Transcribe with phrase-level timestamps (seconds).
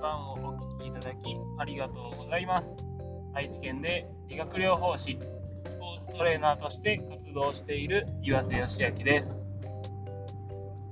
[0.00, 2.74] 版をお聴きいただきありがとうございます。
[3.34, 5.18] 愛知県で理学療法士、
[5.68, 9.28] スポーツトレーナーとして活動している岩瀬義明です。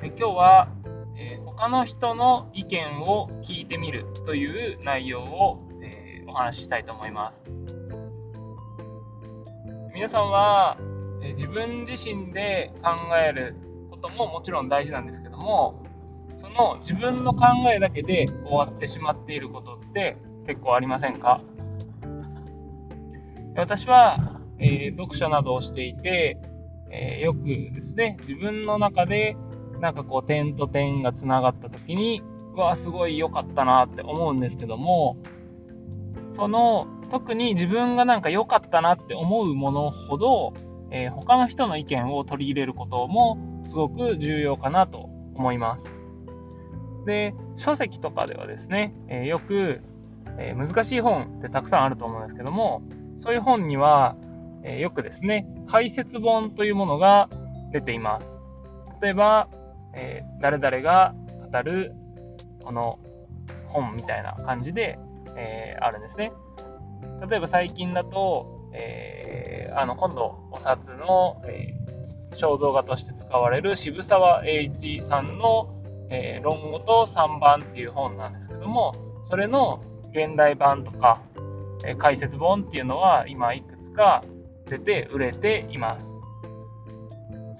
[0.00, 0.68] で今日は、
[1.16, 7.50] えー、他の人の意見を聞いてみるという内容を、えー、お話ししたいと思います。
[9.92, 10.76] 皆さんは、
[11.22, 13.56] えー、自分自身で考える
[13.90, 15.82] ことももちろん大事なんですけども
[16.58, 20.16] の自分の考えだけで終わってしまっていることって
[20.46, 21.40] 結構ありませんか？
[23.56, 26.38] 私は、えー、読書などをしていて、
[26.90, 29.36] えー、よくですね、自分の中で
[29.80, 32.22] なんかこう点と点がつながった時に、
[32.54, 35.16] うわ、すごい良かったなって思うんですけども、
[36.34, 40.54] その特に自分がなんか良かったなって思うものほど、
[40.90, 45.90] えー、他の人の意見を取り入れることもすごく重要かなと思います。
[47.08, 49.80] で、書籍とかではですね、え、よく、
[50.38, 52.82] え、難しい本ってたくさんあると思うんですけども、
[53.20, 54.14] そういう本には、
[54.62, 57.30] え、よくですね、解説本というものが
[57.72, 58.38] 出ています。
[59.00, 59.48] 例えば、
[59.94, 61.14] え誰々が
[61.50, 61.94] 語る
[62.62, 62.98] この
[63.68, 64.98] 本みたいな感じで、
[65.34, 66.30] えあるんですね。
[67.28, 71.74] 例えば最近だと、えあの今度お札の、え
[72.32, 75.77] 肖像画として使われる渋沢栄一さんの
[76.10, 81.20] えー、論語と3番っていう本なんですけども、それの現代版とか、
[81.84, 84.24] えー、解説本っていうのは今いくつか
[84.68, 86.06] 出て売れています。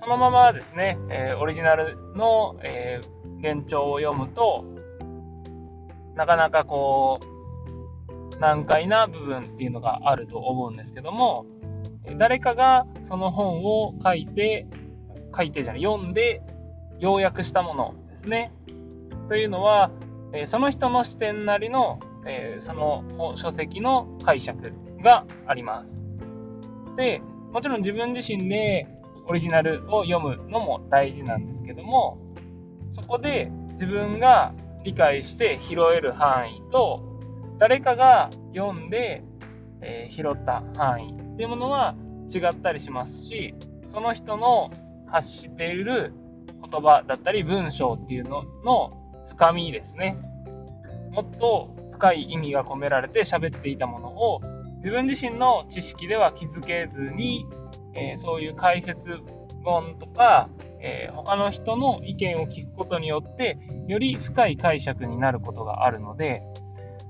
[0.00, 3.00] そのままですね、えー、オリジナルの、え
[3.40, 4.64] 現状を読むと、
[6.16, 7.20] なかなかこ
[8.34, 11.46] う、難解な部分っていうのがあると思うんですけども、
[12.16, 14.66] 誰かがその本を書いて、
[15.36, 16.42] 書いてじゃない、読んで、
[16.98, 18.52] 要約したものですね。
[19.28, 19.90] というのは、
[20.32, 26.00] えその人の視点なりの、えその書籍の解釈があります。
[26.96, 28.86] で、もちろん自分自身で
[29.26, 32.18] オリジナルを読むのも大事なんですけども、
[32.92, 34.52] そこで自分が
[34.84, 37.02] 理解して拾える範囲と、
[37.58, 39.22] 誰かが読んで、
[39.80, 41.94] えー、拾った範囲っていうものは
[42.34, 43.54] 違ったりしますし、
[43.88, 44.70] その人の
[45.06, 46.12] 発している
[46.70, 48.90] 言葉だったり文章っていうのの
[49.28, 50.16] 深みですね。
[51.10, 54.40] もっと深い意味が込められて喋っていたものを
[54.78, 57.46] 自分自身の知識では気づけずに、
[57.94, 59.18] えー、そういう解説
[59.64, 60.48] 本とか、
[60.80, 63.58] えー、他の人の意見を聞くことによって
[63.88, 66.42] より深い解釈になることがあるので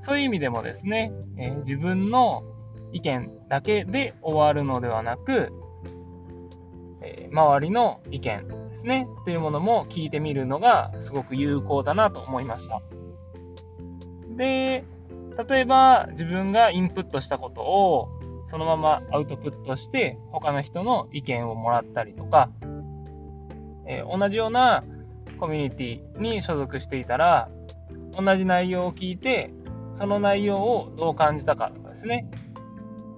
[0.00, 2.43] そういう意味でもですね、えー、自分の
[2.93, 5.53] 意見だけで終わるのではなく、
[7.03, 8.47] え周りの意見
[8.78, 12.81] ですね、というものも聞いてみるのがすごく有効だなと思いました。
[14.37, 14.84] で、
[15.49, 18.09] 例えば自分がインプットしたことを
[18.50, 22.50] そのままアウトプットして他の人の意見をもらったりとか、
[23.87, 24.84] えー、同じような
[25.39, 27.49] コミュニティに所属していたら
[28.16, 29.53] 同じ内容を聞いて
[29.97, 32.28] その内容をどう感じたかとかですね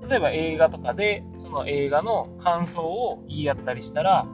[0.09, 4.27] 例えば映画とかでその映画の感想を言い合ったりしたら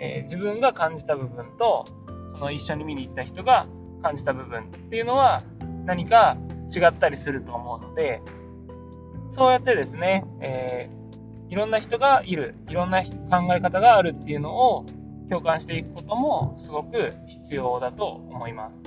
[0.00, 1.86] えー、自分が感じた部分と
[2.32, 3.66] その一緒に見に行った人が
[4.02, 5.44] 感じた部分っていうのは
[5.84, 6.36] 何か
[6.74, 8.22] 違ったりすると思うので
[9.32, 13.10] そうやってですね、えー、いろんな人がいるいろんな考
[13.54, 14.86] え方があるっていうのを
[15.28, 18.82] 共感していくこともすごく必要だと思います。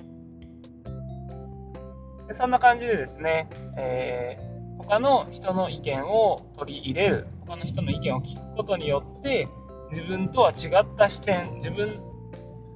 [2.27, 9.47] でそんな感じでですね、えー、他の人の意見を取り入れる他の人の意見を聞くことによって
[9.93, 12.01] 自分とは違った視点、自分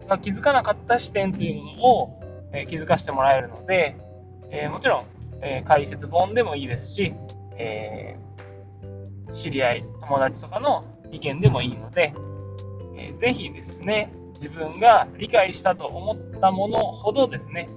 [0.08, 3.98] が気づかなかった視点というものを、えー、気づかせてもらえるので、
[4.52, 5.06] えー、もちろん、
[5.42, 7.14] えー、解説本でもいいですし、
[7.60, 8.18] え
[9.34, 12.14] 知り合い、友達とかの意見でもいいので、
[12.96, 17.68] えー、ぜひですね、自分が理解したと思ったものほどですね、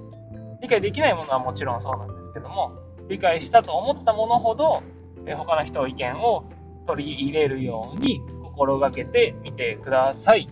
[0.61, 2.73] 理解できないものはもちろんそうなんですけども、
[3.09, 4.83] 理解したと思ったものほど、
[5.27, 6.45] え他の人の意見を
[6.87, 8.23] 取り入れるように
[8.61, 10.47] 心がけてみてください。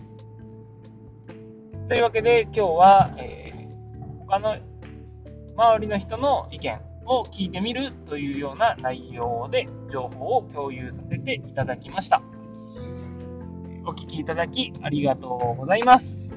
[1.87, 4.57] というわけで今日は、えー、他の
[5.55, 12.23] 周りの人の意見を聞いてみるというような内容で情報を共有させていただきました。
[13.85, 16.35] お聴きいただきありがとうございます。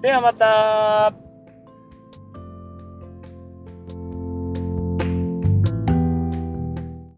[0.00, 1.31] ではまた。